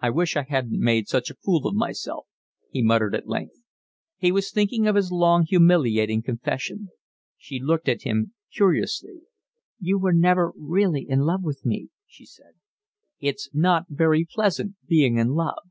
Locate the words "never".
10.14-10.52